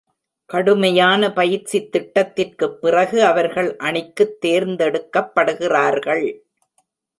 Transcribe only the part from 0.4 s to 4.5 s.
கடுமையான பயிற்சித் திட்டத்திற்குப் பிறகு அவர்கள் அணிக்குத்